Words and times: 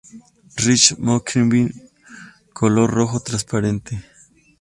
Rich 0.63 0.97
Mockingbird 0.97 1.75
color 2.55 2.89
rojo 2.91 3.19
transparente. 3.19 4.03